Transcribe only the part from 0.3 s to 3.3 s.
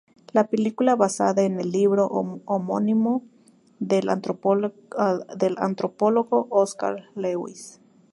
La película basada en el libro homónimo